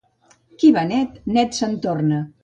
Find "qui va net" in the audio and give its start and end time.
0.61-1.19